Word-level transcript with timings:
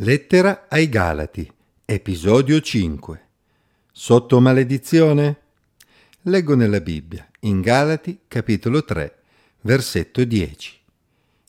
Lettera 0.00 0.66
ai 0.68 0.90
Galati, 0.90 1.50
episodio 1.86 2.60
5. 2.60 3.20
Sotto 3.90 4.40
maledizione? 4.40 5.38
Leggo 6.24 6.54
nella 6.54 6.82
Bibbia, 6.82 7.26
in 7.40 7.62
Galati, 7.62 8.18
capitolo 8.28 8.84
3, 8.84 9.16
versetto 9.62 10.22
10. 10.22 10.78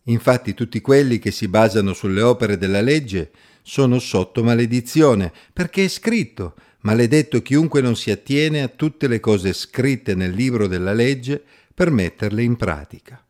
Infatti 0.03 0.53
tutti 0.53 0.79
quelli 0.79 1.19
che 1.19 1.31
si 1.31 1.49
basano 1.49 1.91
sulle 1.91 2.21
opere 2.21 2.57
della 2.57 2.79
legge 2.79 3.31
sono 3.63 3.99
sotto 3.99 4.41
maledizione, 4.45 5.33
perché 5.51 5.83
è 5.83 5.89
scritto, 5.89 6.55
maledetto 6.83 7.41
chiunque 7.41 7.81
non 7.81 7.97
si 7.97 8.11
attiene 8.11 8.61
a 8.61 8.69
tutte 8.69 9.09
le 9.09 9.19
cose 9.19 9.51
scritte 9.51 10.15
nel 10.15 10.31
libro 10.31 10.67
della 10.67 10.93
legge 10.93 11.43
per 11.75 11.91
metterle 11.91 12.43
in 12.43 12.55
pratica. 12.55 13.21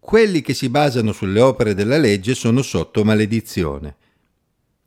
Quelli 0.00 0.40
che 0.40 0.54
si 0.54 0.70
basano 0.70 1.12
sulle 1.12 1.40
opere 1.40 1.74
della 1.74 1.98
legge 1.98 2.34
sono 2.34 2.62
sotto 2.62 3.04
maledizione. 3.04 3.96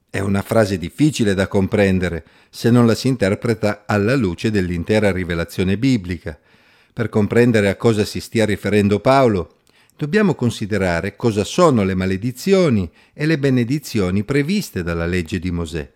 È 0.09 0.19
una 0.19 0.41
frase 0.41 0.77
difficile 0.77 1.33
da 1.33 1.47
comprendere 1.47 2.25
se 2.49 2.69
non 2.69 2.85
la 2.85 2.95
si 2.95 3.07
interpreta 3.07 3.83
alla 3.85 4.15
luce 4.15 4.51
dell'intera 4.51 5.11
rivelazione 5.11 5.77
biblica. 5.77 6.37
Per 6.91 7.09
comprendere 7.09 7.69
a 7.69 7.75
cosa 7.75 8.03
si 8.05 8.19
stia 8.19 8.45
riferendo 8.45 8.99
Paolo, 8.99 9.57
dobbiamo 9.95 10.35
considerare 10.35 11.15
cosa 11.15 11.43
sono 11.43 11.83
le 11.83 11.95
maledizioni 11.95 12.91
e 13.13 13.25
le 13.25 13.39
benedizioni 13.39 14.23
previste 14.23 14.83
dalla 14.83 15.05
legge 15.05 15.39
di 15.39 15.51
Mosè. 15.51 15.91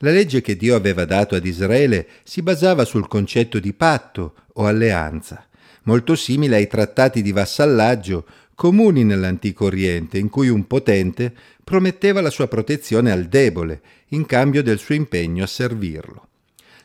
La 0.00 0.10
legge 0.10 0.40
che 0.40 0.56
Dio 0.56 0.74
aveva 0.74 1.04
dato 1.04 1.34
ad 1.34 1.46
Israele 1.46 2.06
si 2.24 2.42
basava 2.42 2.84
sul 2.84 3.08
concetto 3.08 3.58
di 3.58 3.72
patto 3.72 4.34
o 4.54 4.66
alleanza, 4.66 5.46
molto 5.84 6.14
simile 6.14 6.56
ai 6.56 6.66
trattati 6.66 7.22
di 7.22 7.32
vassallaggio 7.32 8.26
comuni 8.56 9.04
nell'antico 9.04 9.66
Oriente, 9.66 10.18
in 10.18 10.30
cui 10.30 10.48
un 10.48 10.66
potente 10.66 11.32
prometteva 11.62 12.20
la 12.20 12.30
sua 12.30 12.48
protezione 12.48 13.12
al 13.12 13.26
debole 13.26 13.80
in 14.08 14.26
cambio 14.26 14.62
del 14.62 14.78
suo 14.78 14.94
impegno 14.94 15.44
a 15.44 15.46
servirlo. 15.46 16.26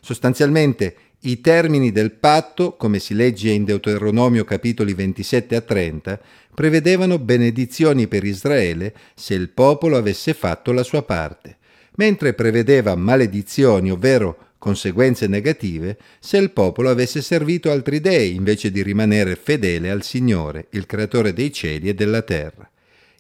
Sostanzialmente 0.02 0.96
i 1.22 1.40
termini 1.40 1.92
del 1.92 2.12
patto, 2.12 2.76
come 2.76 3.00
si 3.00 3.14
legge 3.14 3.52
in 3.52 3.64
Deuteronomio 3.64 4.44
capitoli 4.44 4.94
27 4.94 5.56
a 5.56 5.62
30, 5.62 6.20
prevedevano 6.54 7.20
benedizioni 7.20 8.08
per 8.08 8.26
Israele 8.26 8.94
se 9.14 9.34
il 9.34 9.50
popolo 9.50 9.96
avesse 9.96 10.34
fatto 10.34 10.74
la 10.74 10.84
sua 10.84 11.04
parte, 11.04 11.58
mentre 11.96 12.34
prevedeva 12.34 12.96
maledizioni, 12.96 13.92
ovvero 13.92 14.51
conseguenze 14.62 15.26
negative 15.26 15.98
se 16.20 16.38
il 16.38 16.52
popolo 16.52 16.92
avesse 16.92 17.24
servito 17.24 17.72
altri 17.72 18.00
dei 18.00 18.36
invece 18.36 18.70
di 18.70 18.84
rimanere 18.84 19.36
fedele 19.36 19.90
al 19.90 20.04
Signore, 20.04 20.68
il 20.74 20.86
creatore 20.86 21.34
dei 21.34 21.52
cieli 21.52 21.90
e 21.90 21.96
della 21.96 22.22
terra. 22.22 22.70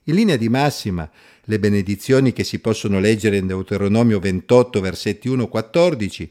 In 0.03 0.13
linea 0.13 0.35
di 0.35 0.49
massima, 0.49 1.09
le 1.45 1.57
benedizioni 1.57 2.31
che 2.31 2.43
si 2.43 2.59
possono 2.59 2.99
leggere 2.99 3.37
in 3.37 3.47
Deuteronomio 3.47 4.19
28, 4.19 4.79
versetti 4.81 5.29
1-14, 5.29 6.27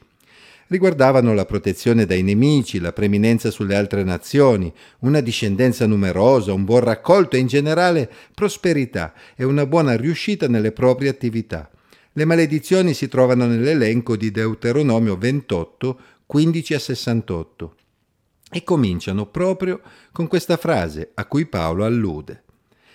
riguardavano 0.67 1.33
la 1.33 1.43
protezione 1.43 2.05
dai 2.05 2.23
nemici, 2.23 2.79
la 2.79 2.93
preminenza 2.93 3.51
sulle 3.51 3.75
altre 3.75 4.05
nazioni, 4.05 4.71
una 4.99 5.19
discendenza 5.19 5.85
numerosa, 5.87 6.53
un 6.53 6.63
buon 6.63 6.79
raccolto 6.79 7.35
e 7.35 7.39
in 7.39 7.47
generale 7.47 8.09
prosperità 8.33 9.13
e 9.35 9.43
una 9.43 9.65
buona 9.65 9.97
riuscita 9.97 10.47
nelle 10.47 10.71
proprie 10.71 11.09
attività. 11.09 11.69
Le 12.13 12.25
maledizioni 12.25 12.93
si 12.93 13.07
trovano 13.07 13.45
nell'elenco 13.45 14.17
di 14.17 14.31
Deuteronomio 14.31 15.15
28, 15.15 15.99
15 16.25 16.73
a 16.73 16.79
68 16.79 17.75
e 18.51 18.65
cominciano 18.65 19.27
proprio 19.27 19.79
con 20.11 20.27
questa 20.27 20.57
frase 20.57 21.11
a 21.13 21.25
cui 21.25 21.45
Paolo 21.45 21.85
allude. 21.85 22.43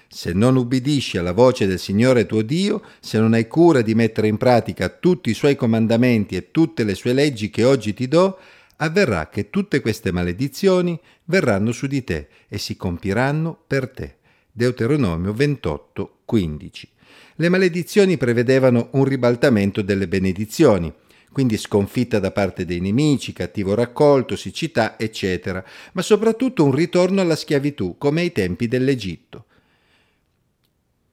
Se 0.07 0.35
non 0.35 0.57
ubbidisci 0.57 1.17
alla 1.17 1.33
voce 1.33 1.67
del 1.67 1.79
Signore 1.79 2.27
tuo 2.27 2.43
Dio, 2.43 2.83
se 3.01 3.19
non 3.19 3.33
hai 3.33 3.49
cura 3.49 3.81
di 3.81 3.95
mettere 3.95 4.29
in 4.29 4.37
pratica 4.37 4.91
tutti 4.91 5.31
i 5.31 5.35
suoi 5.35 5.57
comandamenti 5.57 6.37
e 6.37 6.51
tutte 6.51 6.85
le 6.85 6.95
sue 6.95 7.15
leggi 7.15 7.49
che 7.49 7.65
oggi 7.65 7.95
ti 7.95 8.09
do, 8.09 8.39
avverrà 8.77 9.31
che 9.31 9.49
tutte 9.49 9.81
queste 9.81 10.13
maledizioni 10.13 11.01
verranno 11.25 11.73
su 11.73 11.87
di 11.87 12.05
te 12.05 12.29
e 12.49 12.59
si 12.59 12.77
compiranno 12.77 13.59
per 13.67 13.89
te. 13.89 14.17
Deuteronomio 14.53 15.33
28, 15.33 16.19
15 16.27 16.89
le 17.37 17.49
maledizioni 17.49 18.17
prevedevano 18.17 18.89
un 18.93 19.05
ribaltamento 19.05 19.83
delle 19.83 20.09
benedizioni, 20.09 20.93
quindi 21.31 21.59
sconfitta 21.59 22.19
da 22.19 22.31
parte 22.31 22.65
dei 22.65 22.81
nemici, 22.81 23.33
cattivo 23.33 23.75
raccolto, 23.75 24.37
siccità, 24.37 24.99
eccetera, 24.99 25.63
ma 25.93 26.01
soprattutto 26.03 26.65
un 26.65 26.73
ritorno 26.73 27.21
alla 27.21 27.37
schiavitù, 27.37 27.97
come 27.99 28.23
ai 28.23 28.33
tempi 28.33 28.69
dell'Egitto 28.69 29.26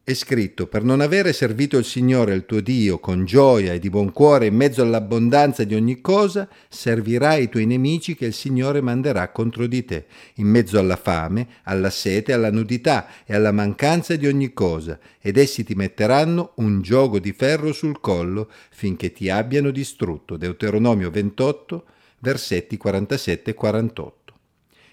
è 0.06 0.14
scritto 0.16 0.68
per 0.68 0.84
non 0.84 1.00
avere 1.00 1.32
servito 1.32 1.78
il 1.78 1.86
Signore 1.86 2.34
il 2.34 2.46
tuo 2.46 2.60
Dio 2.60 3.00
con 3.00 3.24
gioia 3.24 3.72
e 3.72 3.80
di 3.80 3.90
buon 3.90 4.12
cuore 4.12 4.48
in 4.48 4.56
mezzo 4.56 4.82
all'abbondanza 4.82 5.64
di 5.64 5.76
ogni 5.76 6.02
cosa, 6.02 6.50
servirai 6.68 7.44
i 7.44 7.50
tuoi 7.50 7.66
nemici 7.66 8.14
che 8.14 8.26
il 8.26 8.34
Signore 8.34 8.82
manderà 8.82 9.30
contro 9.30 9.66
di 9.66 9.86
te, 9.86 10.08
in 10.36 10.48
mezzo 10.48 10.78
alla 10.78 10.98
fame, 10.98 11.48
alla 11.64 11.90
sete, 11.90 12.34
alla 12.34 12.52
nudità 12.52 13.08
e 13.24 13.34
alla 13.34 13.54
mancanza 13.54 14.18
di 14.18 14.28
ogni 14.28 14.52
cosa, 14.52 15.00
ed 15.22 15.38
essi 15.38 15.64
ti 15.64 15.74
metteranno 15.74 16.52
un 16.56 16.82
gioco 16.82 17.18
di 17.20 17.32
ferro 17.32 17.72
sul 17.72 18.02
collo 18.02 18.52
finché 18.72 19.14
ti 19.14 19.30
abbiano 19.30 19.72
distrutto. 19.72 20.36
Deuteronomio 20.36 21.10
28, 21.12 21.86
versetti 22.20 22.76
47 22.76 23.52
e 23.52 23.54
48. 23.54 24.34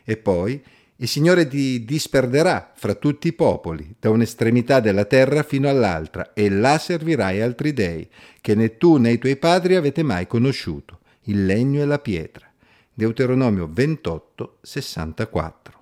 E 0.04 0.16
poi 0.16 0.62
il 1.02 1.08
Signore 1.08 1.48
ti 1.48 1.82
disperderà 1.86 2.72
fra 2.74 2.94
tutti 2.94 3.28
i 3.28 3.32
popoli, 3.32 3.94
da 3.98 4.10
un'estremità 4.10 4.80
della 4.80 5.06
terra 5.06 5.42
fino 5.42 5.66
all'altra, 5.66 6.34
e 6.34 6.50
là 6.50 6.76
servirai 6.76 7.40
altri 7.40 7.72
dei, 7.72 8.06
che 8.42 8.54
né 8.54 8.76
tu 8.76 8.96
né 8.98 9.12
i 9.12 9.18
tuoi 9.18 9.36
padri 9.36 9.76
avete 9.76 10.02
mai 10.02 10.26
conosciuto, 10.26 11.00
il 11.22 11.46
legno 11.46 11.80
e 11.80 11.86
la 11.86 11.98
pietra. 11.98 12.46
Deuteronomio 12.92 13.66
28, 13.72 14.58
64. 14.60 15.78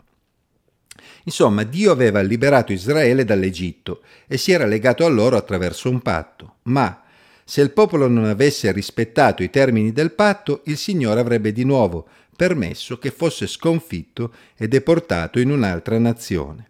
Insomma, 1.25 1.65
Dio 1.65 1.91
aveva 1.91 2.21
liberato 2.21 2.73
Israele 2.73 3.25
dall'Egitto 3.25 4.03
e 4.29 4.37
si 4.37 4.53
era 4.53 4.67
legato 4.67 5.05
a 5.05 5.09
loro 5.09 5.37
attraverso 5.37 5.91
un 5.91 6.01
patto, 6.01 6.59
ma 6.65 7.03
se 7.43 7.61
il 7.61 7.73
popolo 7.73 8.07
non 8.07 8.27
avesse 8.27 8.71
rispettato 8.71 9.43
i 9.43 9.51
termini 9.51 9.91
del 9.91 10.13
patto, 10.13 10.61
il 10.67 10.77
Signore 10.77 11.19
avrebbe 11.19 11.51
di 11.51 11.65
nuovo 11.65 12.07
permesso 12.39 12.99
che 12.99 13.11
fosse 13.11 13.49
sconfitto 13.49 14.33
e 14.57 14.69
deportato 14.69 15.41
in 15.41 15.51
un'altra 15.51 15.99
nazione. 15.99 16.69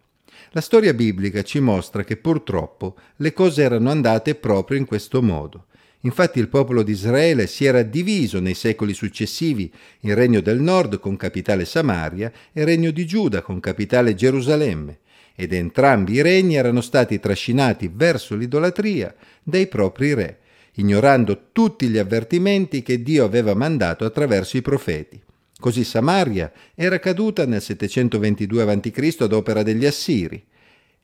La 0.53 0.63
storia 0.63 0.95
biblica 0.95 1.43
ci 1.43 1.61
mostra 1.61 2.05
che 2.05 2.17
purtroppo 2.17 2.97
le 3.17 3.35
cose 3.35 3.65
erano 3.65 3.91
andate 3.91 4.35
proprio 4.35 4.79
in 4.79 4.87
questo 4.87 5.21
modo. 5.21 5.67
Infatti 6.01 6.39
il 6.39 6.49
popolo 6.49 6.83
di 6.83 6.93
Israele 6.93 7.47
si 7.47 7.67
era 7.67 7.83
diviso 7.83 8.41
nei 8.41 8.55
secoli 8.55 8.95
successivi 8.95 9.71
in 10.01 10.15
Regno 10.15 10.41
del 10.41 10.59
Nord 10.59 11.01
con 11.01 11.17
capitale 11.17 11.67
Samaria 11.67 12.33
e 12.51 12.65
Regno 12.65 12.91
di 12.91 13.05
Giuda 13.05 13.43
con 13.43 13.61
capitale 13.61 14.15
Gerusalemme, 14.15 15.01
ed 15.35 15.53
entrambi 15.53 16.15
i 16.15 16.23
regni 16.23 16.55
erano 16.55 16.81
stati 16.81 17.21
trascinati 17.21 17.91
verso 17.93 18.35
l'idolatria 18.35 19.15
dai 19.43 19.67
propri 19.67 20.15
re, 20.15 20.39
ignorando 20.77 21.49
tutti 21.53 21.89
gli 21.89 21.99
avvertimenti 21.99 22.83
che 22.83 23.03
Dio 23.03 23.27
aveva 23.27 23.53
mandato 23.53 24.07
attraverso 24.07 24.57
i 24.57 24.63
profeti. 24.63 25.27
Così 25.61 25.83
Samaria 25.83 26.53
era 26.75 27.01
caduta 27.01 27.45
nel 27.45 27.61
722 27.61 28.63
a.C. 28.63 29.17
ad 29.19 29.33
opera 29.33 29.65
degli 29.65 29.87
Assiri 29.87 30.45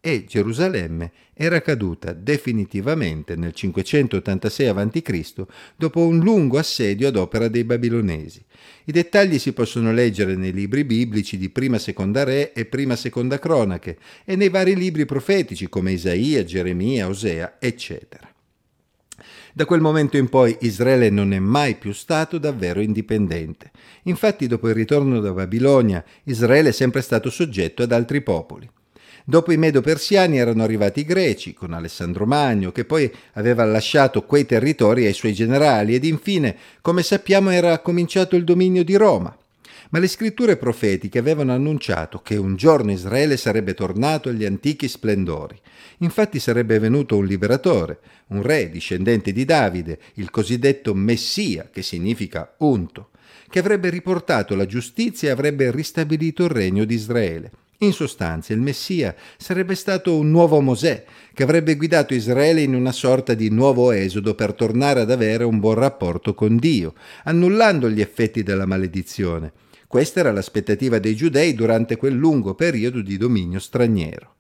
e 0.07 0.27
Gerusalemme 0.27 1.11
era 1.33 1.61
caduta 1.63 2.13
definitivamente 2.13 3.37
nel 3.37 3.53
586 3.53 4.69
a.C. 4.69 5.45
dopo 5.75 6.07
un 6.07 6.19
lungo 6.21 6.59
assedio 6.59 7.09
ad 7.09 7.17
opera 7.17 7.49
dei 7.49 7.65
babilonesi. 7.65 8.45
I 8.85 8.93
dettagli 8.93 9.39
si 9.39 9.53
possono 9.53 9.93
leggere 9.93 10.37
nei 10.37 10.53
libri 10.53 10.85
biblici 10.85 11.37
di 11.37 11.49
Prima 11.49 11.79
Seconda 11.79 12.23
Re 12.23 12.53
e 12.53 12.67
Prima 12.67 12.95
Seconda 12.97 13.39
Cronache 13.39 13.99
e 14.25 14.37
nei 14.37 14.51
vari 14.51 14.77
libri 14.77 15.05
profetici 15.05 15.69
come 15.69 15.93
Isaia, 15.93 16.45
Geremia, 16.45 17.09
Osea, 17.09 17.57
eccetera. 17.59 18.34
Da 19.57 19.67
quel 19.67 19.81
momento 19.81 20.17
in 20.17 20.29
poi 20.29 20.57
Israele 20.63 21.11
non 21.11 21.33
è 21.33 21.39
mai 21.39 21.77
più 21.77 21.93
stato 21.93 22.39
davvero 22.39 22.81
indipendente. 22.81 23.71
Infatti 24.03 24.49
dopo 24.49 24.69
il 24.69 24.75
ritorno 24.75 25.21
da 25.21 25.31
Babilonia 25.31 26.03
Israele 26.25 26.71
è 26.71 26.73
sempre 26.73 27.03
stato 27.03 27.31
soggetto 27.31 27.85
ad 27.85 27.93
altri 27.93 28.21
popoli. 28.21 28.69
Dopo 29.25 29.53
i 29.53 29.57
Medo-Persiani 29.57 30.39
erano 30.39 30.65
arrivati 30.65 31.01
i 31.01 31.05
Greci, 31.05 31.55
con 31.55 31.73
Alessandro 31.73 32.27
Magno, 32.27 32.73
che 32.73 32.85
poi 32.85 33.09
aveva 33.35 33.65
lasciato 33.65 34.25
quei 34.25 34.45
territori 34.45 35.07
ai 35.07 35.13
suoi 35.13 35.33
generali, 35.33 35.95
ed 35.95 36.05
infine, 36.05 36.57
come 36.81 37.05
sappiamo, 37.05 37.51
era 37.51 37.79
cominciato 37.79 38.35
il 38.35 38.43
dominio 38.43 38.83
di 38.83 38.97
Roma 38.97 39.39
ma 39.95 40.01
le 40.01 40.09
scritture 40.09 40.57
profetiche 40.57 41.21
avevano 41.21 41.53
annunciato 41.53 42.19
che 42.21 42.35
un 42.35 42.57
giorno 42.57 42.91
Israele 42.91 43.37
sarebbe 43.37 43.75
tornato 43.75 44.29
agli 44.29 44.45
antichi 44.45 44.89
splendori. 44.89 45.57
Infatti 45.99 46.41
sarebbe 46.41 46.81
venuto 46.81 47.17
un 47.17 47.25
liberatore, 47.25 48.01
un 48.29 48.43
re 48.43 48.71
discendente 48.71 49.31
di 49.31 49.45
Davide, 49.45 50.01
il 50.15 50.31
cosiddetto 50.31 50.95
Messia, 50.95 51.69
che 51.73 51.83
significa 51.83 52.57
unto, 52.59 53.11
che 53.49 53.61
avrebbe 53.61 53.89
riportato 53.89 54.57
la 54.57 54.67
giustizia 54.67 55.29
e 55.29 55.31
avrebbe 55.31 55.71
ristabilito 55.71 56.43
il 56.43 56.51
regno 56.51 56.85
di 56.85 56.95
Israele. 56.97 57.53
In 57.79 57.93
sostanza, 57.93 58.53
il 58.53 58.61
Messia 58.61 59.15
sarebbe 59.37 59.77
stato 59.77 60.19
un 60.19 60.29
nuovo 60.29 60.61
Mosè 60.61 61.05
che 61.33 61.45
avrebbe 61.45 61.77
guidato 61.77 62.15
Israele 62.15 62.63
in 62.63 62.75
una 62.75 62.91
sorta 62.91 63.35
di 63.35 63.49
nuovo 63.49 63.93
esodo 63.93 64.35
per 64.35 64.55
tornare 64.55 65.03
ad 65.03 65.13
avere 65.13 65.45
un 65.45 65.61
buon 65.61 65.77
rapporto 65.77 66.35
con 66.35 66.57
Dio, 66.57 66.95
annullando 67.23 67.89
gli 67.89 68.01
effetti 68.01 68.43
della 68.43 68.67
maledizione. 68.67 69.53
Questa 69.87 70.21
era 70.21 70.33
l'aspettativa 70.33 70.99
dei 70.99 71.15
giudei 71.15 71.55
durante 71.55 71.97
quel 71.97 72.15
lungo 72.15 72.55
periodo 72.55 73.01
di 73.01 73.17
dominio 73.17 73.59
straniero. 73.59 74.35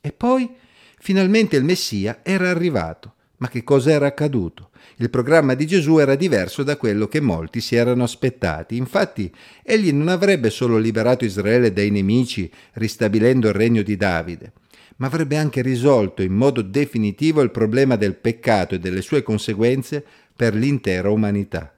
E 0.00 0.12
poi, 0.12 0.50
finalmente 0.98 1.56
il 1.56 1.64
Messia 1.64 2.20
era 2.22 2.50
arrivato. 2.50 3.14
Ma 3.42 3.48
che 3.48 3.64
cosa 3.64 3.90
era 3.90 4.06
accaduto? 4.06 4.70
Il 4.98 5.10
programma 5.10 5.54
di 5.54 5.66
Gesù 5.66 5.98
era 5.98 6.14
diverso 6.14 6.62
da 6.62 6.76
quello 6.76 7.08
che 7.08 7.20
molti 7.20 7.60
si 7.60 7.74
erano 7.74 8.04
aspettati. 8.04 8.76
Infatti, 8.76 9.32
egli 9.64 9.92
non 9.92 10.06
avrebbe 10.06 10.48
solo 10.48 10.78
liberato 10.78 11.24
Israele 11.24 11.72
dai 11.72 11.90
nemici, 11.90 12.48
ristabilendo 12.74 13.48
il 13.48 13.54
regno 13.54 13.82
di 13.82 13.96
Davide, 13.96 14.52
ma 14.98 15.08
avrebbe 15.08 15.36
anche 15.36 15.60
risolto 15.60 16.22
in 16.22 16.34
modo 16.34 16.62
definitivo 16.62 17.40
il 17.40 17.50
problema 17.50 17.96
del 17.96 18.14
peccato 18.14 18.76
e 18.76 18.78
delle 18.78 19.02
sue 19.02 19.24
conseguenze 19.24 20.04
per 20.36 20.54
l'intera 20.54 21.10
umanità. 21.10 21.74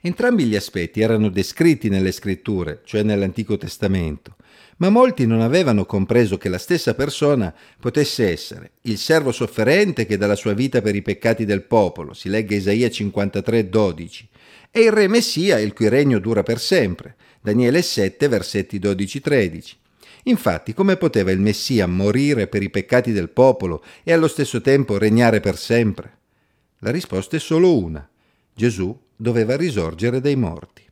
Entrambi 0.00 0.44
gli 0.44 0.56
aspetti 0.56 1.00
erano 1.00 1.28
descritti 1.28 1.88
nelle 1.88 2.12
scritture, 2.12 2.82
cioè 2.84 3.02
nell'Antico 3.02 3.56
Testamento 3.56 4.36
ma 4.78 4.90
molti 4.90 5.26
non 5.26 5.40
avevano 5.40 5.86
compreso 5.86 6.38
che 6.38 6.48
la 6.48 6.58
stessa 6.58 6.94
persona 6.94 7.54
potesse 7.80 8.30
essere 8.30 8.72
il 8.82 8.98
servo 8.98 9.32
sofferente 9.32 10.06
che 10.06 10.16
dà 10.16 10.26
la 10.26 10.36
sua 10.36 10.52
vita 10.52 10.80
per 10.80 10.94
i 10.94 11.02
peccati 11.02 11.44
del 11.44 11.62
popolo, 11.62 12.14
si 12.14 12.28
legge 12.28 12.56
Isaia 12.56 12.88
53, 12.88 13.68
12, 13.68 14.28
e 14.70 14.80
il 14.80 14.92
re 14.92 15.08
Messia, 15.08 15.58
il 15.58 15.72
cui 15.72 15.88
regno 15.88 16.18
dura 16.18 16.42
per 16.42 16.60
sempre, 16.60 17.16
Daniele 17.40 17.82
7, 17.82 18.28
versetti 18.28 18.78
12, 18.78 19.20
13. 19.20 19.76
Infatti, 20.24 20.74
come 20.74 20.96
poteva 20.96 21.30
il 21.30 21.40
Messia 21.40 21.86
morire 21.86 22.46
per 22.46 22.62
i 22.62 22.70
peccati 22.70 23.12
del 23.12 23.30
popolo 23.30 23.82
e 24.04 24.12
allo 24.12 24.28
stesso 24.28 24.60
tempo 24.60 24.98
regnare 24.98 25.40
per 25.40 25.56
sempre? 25.56 26.16
La 26.80 26.90
risposta 26.90 27.36
è 27.36 27.40
solo 27.40 27.76
una. 27.76 28.08
Gesù 28.58 28.92
doveva 29.14 29.56
risorgere 29.56 30.20
dai 30.20 30.34
morti. 30.34 30.82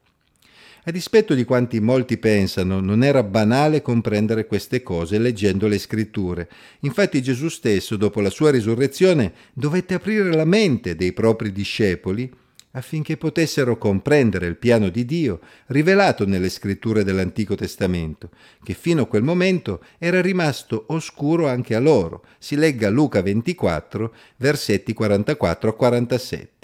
A 0.85 0.93
dispetto 0.93 1.35
di 1.35 1.43
quanti 1.43 1.81
molti 1.81 2.17
pensano, 2.17 2.79
non 2.79 3.03
era 3.03 3.25
banale 3.25 3.83
comprendere 3.83 4.47
queste 4.47 4.85
cose 4.85 5.19
leggendo 5.19 5.67
le 5.67 5.79
scritture. 5.79 6.49
Infatti 6.83 7.21
Gesù 7.21 7.49
stesso, 7.49 7.97
dopo 7.97 8.21
la 8.21 8.31
sua 8.31 8.53
risurrezione, 8.53 9.33
dovette 9.53 9.95
aprire 9.95 10.33
la 10.33 10.45
mente 10.45 10.95
dei 10.95 11.13
propri 11.13 11.51
discepoli 11.51 12.33
affinché 12.71 13.17
potessero 13.17 13.79
comprendere 13.79 14.47
il 14.47 14.59
piano 14.59 14.89
di 14.89 15.05
Dio 15.05 15.41
rivelato 15.67 16.25
nelle 16.25 16.51
scritture 16.51 17.03
dell'Antico 17.03 17.57
Testamento, 17.57 18.31
che 18.62 18.75
fino 18.75 19.03
a 19.03 19.07
quel 19.07 19.25
momento 19.25 19.83
era 19.99 20.21
rimasto 20.21 20.85
oscuro 20.91 21.49
anche 21.49 21.75
a 21.75 21.81
loro. 21.81 22.23
Si 22.39 22.55
legga 22.55 22.91
Luca 22.91 23.23
24, 23.23 24.15
versetti 24.37 24.93
44 24.93 25.71
a 25.71 25.75
47. 25.75 26.57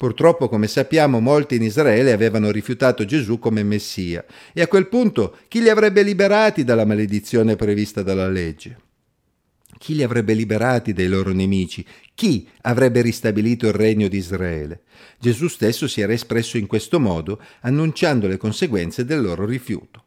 Purtroppo, 0.00 0.48
come 0.48 0.66
sappiamo, 0.66 1.20
molti 1.20 1.56
in 1.56 1.62
Israele 1.62 2.12
avevano 2.12 2.50
rifiutato 2.50 3.04
Gesù 3.04 3.38
come 3.38 3.62
Messia 3.62 4.24
e 4.54 4.62
a 4.62 4.66
quel 4.66 4.88
punto 4.88 5.36
chi 5.46 5.60
li 5.60 5.68
avrebbe 5.68 6.02
liberati 6.02 6.64
dalla 6.64 6.86
maledizione 6.86 7.54
prevista 7.54 8.02
dalla 8.02 8.26
legge? 8.26 8.78
Chi 9.76 9.94
li 9.94 10.02
avrebbe 10.02 10.32
liberati 10.32 10.94
dai 10.94 11.06
loro 11.06 11.32
nemici? 11.32 11.84
Chi 12.14 12.48
avrebbe 12.62 13.02
ristabilito 13.02 13.66
il 13.66 13.74
regno 13.74 14.08
di 14.08 14.16
Israele? 14.16 14.84
Gesù 15.18 15.48
stesso 15.48 15.86
si 15.86 16.00
era 16.00 16.14
espresso 16.14 16.56
in 16.56 16.66
questo 16.66 16.98
modo, 16.98 17.38
annunciando 17.60 18.26
le 18.26 18.38
conseguenze 18.38 19.04
del 19.04 19.20
loro 19.20 19.44
rifiuto. 19.44 20.04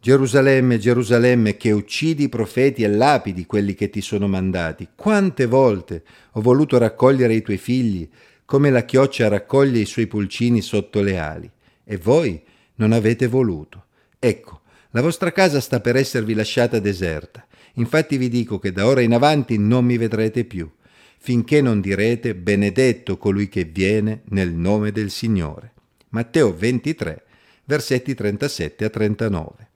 Gerusalemme, 0.00 0.78
Gerusalemme, 0.78 1.56
che 1.56 1.72
uccidi 1.72 2.24
i 2.24 2.28
profeti 2.28 2.84
e 2.84 2.88
lapidi 2.88 3.44
quelli 3.44 3.74
che 3.74 3.90
ti 3.90 4.02
sono 4.02 4.28
mandati. 4.28 4.90
Quante 4.94 5.46
volte 5.46 6.04
ho 6.34 6.40
voluto 6.40 6.78
raccogliere 6.78 7.34
i 7.34 7.42
tuoi 7.42 7.56
figli, 7.56 8.08
come 8.44 8.70
la 8.70 8.84
chioccia 8.84 9.28
raccoglie 9.28 9.80
i 9.80 9.86
suoi 9.86 10.06
pulcini 10.06 10.60
sotto 10.60 11.00
le 11.00 11.18
ali, 11.18 11.50
e 11.84 11.96
voi 11.96 12.42
non 12.76 12.92
avete 12.92 13.26
voluto. 13.26 13.86
Ecco, 14.18 14.60
la 14.90 15.00
vostra 15.00 15.32
casa 15.32 15.60
sta 15.60 15.80
per 15.80 15.96
esservi 15.96 16.34
lasciata 16.34 16.78
deserta. 16.78 17.46
Infatti 17.74 18.16
vi 18.16 18.28
dico 18.28 18.58
che 18.58 18.72
da 18.72 18.86
ora 18.86 19.00
in 19.00 19.12
avanti 19.12 19.58
non 19.58 19.84
mi 19.84 19.96
vedrete 19.96 20.44
più, 20.44 20.70
finché 21.18 21.60
non 21.60 21.80
direte 21.80 22.34
benedetto 22.34 23.16
colui 23.16 23.48
che 23.48 23.64
viene 23.64 24.22
nel 24.26 24.52
nome 24.52 24.92
del 24.92 25.10
Signore. 25.10 25.72
Matteo 26.10 26.54
23, 26.54 27.24
versetti 27.64 28.14
37 28.14 28.84
a 28.84 28.90
39. 28.90 29.68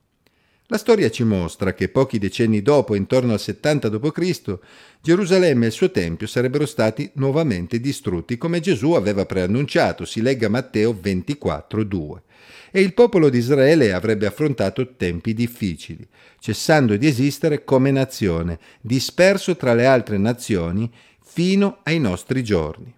La 0.71 0.77
storia 0.77 1.09
ci 1.09 1.25
mostra 1.25 1.73
che 1.73 1.89
pochi 1.89 2.19
decenni 2.19 2.61
dopo, 2.61 2.95
intorno 2.95 3.33
al 3.33 3.41
70 3.41 3.89
d.C., 3.89 4.59
Gerusalemme 5.01 5.65
e 5.65 5.69
il 5.69 5.73
suo 5.73 5.91
tempio 5.91 6.27
sarebbero 6.27 6.67
stati 6.67 7.11
nuovamente 7.15 7.81
distrutti, 7.81 8.37
come 8.37 8.61
Gesù 8.61 8.93
aveva 8.93 9.25
preannunciato, 9.25 10.05
si 10.05 10.21
legga 10.21 10.51
Matteo 10.51 10.95
24, 11.01 11.85
2. 11.85 12.23
E 12.71 12.83
il 12.83 12.93
popolo 12.93 13.31
di 13.31 13.39
Israele 13.39 13.95
avrebbe 13.95 14.27
affrontato 14.27 14.95
tempi 14.95 15.33
difficili, 15.33 16.07
cessando 16.39 16.99
di 16.99 17.07
esistere 17.07 17.65
come 17.65 17.91
nazione, 17.91 18.59
disperso 18.83 19.57
tra 19.57 19.73
le 19.73 19.87
altre 19.87 20.19
nazioni 20.19 20.93
fino 21.25 21.79
ai 21.85 21.99
nostri 21.99 22.45
giorni. 22.45 22.95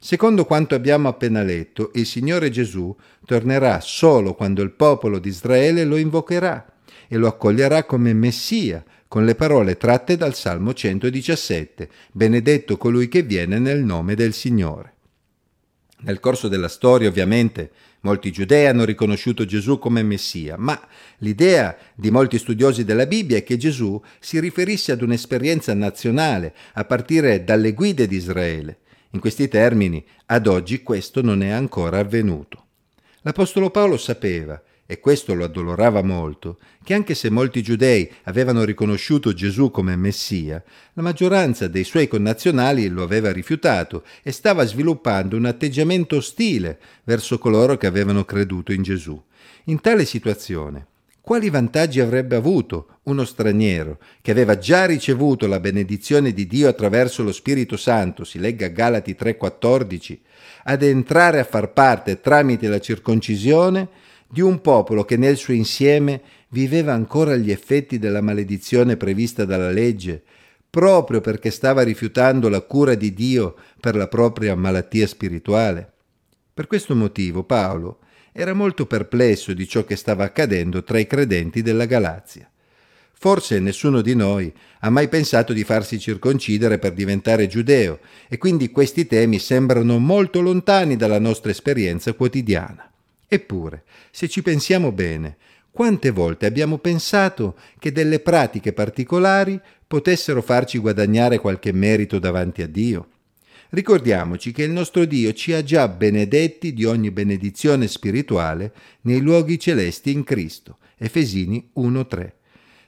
Secondo 0.00 0.44
quanto 0.44 0.74
abbiamo 0.74 1.06
appena 1.06 1.44
letto, 1.44 1.92
il 1.94 2.06
Signore 2.06 2.50
Gesù 2.50 2.92
tornerà 3.24 3.78
solo 3.80 4.34
quando 4.34 4.62
il 4.62 4.72
popolo 4.72 5.20
di 5.20 5.28
Israele 5.28 5.84
lo 5.84 5.96
invocherà 5.96 6.72
e 7.08 7.16
lo 7.16 7.26
accoglierà 7.26 7.84
come 7.84 8.12
Messia, 8.12 8.84
con 9.08 9.24
le 9.24 9.34
parole 9.34 9.76
tratte 9.76 10.16
dal 10.16 10.34
Salmo 10.34 10.72
117, 10.72 11.88
benedetto 12.12 12.76
colui 12.76 13.08
che 13.08 13.22
viene 13.22 13.58
nel 13.58 13.84
nome 13.84 14.14
del 14.14 14.32
Signore. 14.32 14.92
Nel 16.00 16.20
corso 16.20 16.48
della 16.48 16.68
storia, 16.68 17.08
ovviamente, 17.08 17.70
molti 18.00 18.30
giudei 18.30 18.66
hanno 18.66 18.84
riconosciuto 18.84 19.46
Gesù 19.46 19.78
come 19.78 20.02
Messia, 20.02 20.56
ma 20.58 20.78
l'idea 21.18 21.76
di 21.94 22.10
molti 22.10 22.38
studiosi 22.38 22.84
della 22.84 23.06
Bibbia 23.06 23.38
è 23.38 23.44
che 23.44 23.56
Gesù 23.56 24.02
si 24.18 24.38
riferisse 24.40 24.92
ad 24.92 25.00
un'esperienza 25.00 25.72
nazionale, 25.74 26.54
a 26.74 26.84
partire 26.84 27.44
dalle 27.44 27.72
guide 27.72 28.06
di 28.06 28.16
Israele. 28.16 28.78
In 29.10 29.20
questi 29.20 29.48
termini, 29.48 30.04
ad 30.26 30.46
oggi 30.46 30.82
questo 30.82 31.22
non 31.22 31.42
è 31.42 31.50
ancora 31.50 32.00
avvenuto. 32.00 32.66
L'Apostolo 33.22 33.70
Paolo 33.70 33.96
sapeva 33.96 34.60
e 34.86 35.00
questo 35.00 35.34
lo 35.34 35.44
addolorava 35.44 36.02
molto, 36.02 36.58
che 36.82 36.94
anche 36.94 37.14
se 37.14 37.30
molti 37.30 37.62
giudei 37.62 38.10
avevano 38.24 38.64
riconosciuto 38.64 39.32
Gesù 39.32 39.70
come 39.70 39.96
Messia, 39.96 40.62
la 40.92 41.02
maggioranza 41.02 41.68
dei 41.68 41.84
suoi 41.84 42.06
connazionali 42.06 42.88
lo 42.88 43.02
aveva 43.02 43.32
rifiutato 43.32 44.04
e 44.22 44.30
stava 44.30 44.64
sviluppando 44.64 45.36
un 45.36 45.46
atteggiamento 45.46 46.16
ostile 46.16 46.78
verso 47.04 47.38
coloro 47.38 47.76
che 47.76 47.86
avevano 47.86 48.24
creduto 48.24 48.72
in 48.72 48.82
Gesù. 48.82 49.20
In 49.64 49.80
tale 49.80 50.04
situazione, 50.04 50.86
quali 51.24 51.48
vantaggi 51.48 52.00
avrebbe 52.00 52.36
avuto 52.36 52.98
uno 53.04 53.24
straniero 53.24 53.98
che 54.20 54.30
aveva 54.30 54.58
già 54.58 54.84
ricevuto 54.84 55.46
la 55.46 55.58
benedizione 55.58 56.34
di 56.34 56.46
Dio 56.46 56.68
attraverso 56.68 57.22
lo 57.22 57.32
Spirito 57.32 57.78
Santo, 57.78 58.24
si 58.24 58.38
legga 58.38 58.68
Galati 58.68 59.16
3:14, 59.18 60.18
ad 60.64 60.82
entrare 60.82 61.40
a 61.40 61.44
far 61.44 61.72
parte 61.72 62.20
tramite 62.20 62.68
la 62.68 62.78
circoncisione 62.78 63.88
di 64.34 64.40
un 64.40 64.60
popolo 64.60 65.04
che 65.04 65.16
nel 65.16 65.36
suo 65.36 65.54
insieme 65.54 66.20
viveva 66.48 66.92
ancora 66.92 67.36
gli 67.36 67.52
effetti 67.52 68.00
della 68.00 68.20
maledizione 68.20 68.96
prevista 68.96 69.44
dalla 69.44 69.70
legge, 69.70 70.24
proprio 70.68 71.20
perché 71.20 71.52
stava 71.52 71.82
rifiutando 71.82 72.48
la 72.48 72.60
cura 72.62 72.96
di 72.96 73.14
Dio 73.14 73.54
per 73.78 73.94
la 73.94 74.08
propria 74.08 74.56
malattia 74.56 75.06
spirituale. 75.06 75.88
Per 76.52 76.66
questo 76.66 76.96
motivo 76.96 77.44
Paolo 77.44 78.00
era 78.32 78.54
molto 78.54 78.86
perplesso 78.86 79.52
di 79.52 79.68
ciò 79.68 79.84
che 79.84 79.94
stava 79.94 80.24
accadendo 80.24 80.82
tra 80.82 80.98
i 80.98 81.06
credenti 81.06 81.62
della 81.62 81.84
Galazia. 81.84 82.50
Forse 83.12 83.60
nessuno 83.60 84.00
di 84.00 84.16
noi 84.16 84.52
ha 84.80 84.90
mai 84.90 85.06
pensato 85.06 85.52
di 85.52 85.62
farsi 85.62 86.00
circoncidere 86.00 86.80
per 86.80 86.92
diventare 86.92 87.46
giudeo 87.46 88.00
e 88.28 88.36
quindi 88.36 88.72
questi 88.72 89.06
temi 89.06 89.38
sembrano 89.38 90.00
molto 90.00 90.40
lontani 90.40 90.96
dalla 90.96 91.20
nostra 91.20 91.52
esperienza 91.52 92.12
quotidiana. 92.14 92.88
Eppure, 93.34 93.82
se 94.12 94.28
ci 94.28 94.42
pensiamo 94.42 94.92
bene, 94.92 95.38
quante 95.72 96.10
volte 96.10 96.46
abbiamo 96.46 96.78
pensato 96.78 97.56
che 97.80 97.90
delle 97.90 98.20
pratiche 98.20 98.72
particolari 98.72 99.60
potessero 99.88 100.40
farci 100.40 100.78
guadagnare 100.78 101.40
qualche 101.40 101.72
merito 101.72 102.20
davanti 102.20 102.62
a 102.62 102.68
Dio? 102.68 103.08
Ricordiamoci 103.70 104.52
che 104.52 104.62
il 104.62 104.70
nostro 104.70 105.04
Dio 105.04 105.32
ci 105.32 105.52
ha 105.52 105.64
già 105.64 105.88
benedetti 105.88 106.72
di 106.72 106.84
ogni 106.84 107.10
benedizione 107.10 107.88
spirituale 107.88 108.72
nei 109.00 109.20
luoghi 109.20 109.58
celesti 109.58 110.12
in 110.12 110.22
Cristo. 110.22 110.78
Efesini 110.96 111.70
1.3. 111.76 112.30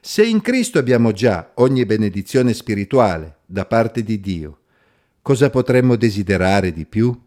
Se 0.00 0.24
in 0.24 0.40
Cristo 0.42 0.78
abbiamo 0.78 1.10
già 1.10 1.50
ogni 1.54 1.84
benedizione 1.84 2.54
spirituale 2.54 3.38
da 3.46 3.66
parte 3.66 4.04
di 4.04 4.20
Dio, 4.20 4.60
cosa 5.22 5.50
potremmo 5.50 5.96
desiderare 5.96 6.70
di 6.70 6.86
più? 6.86 7.25